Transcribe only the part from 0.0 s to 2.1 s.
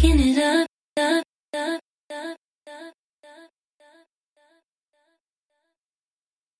picking it up, up, up.